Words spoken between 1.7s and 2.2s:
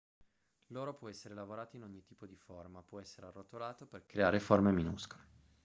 in ogni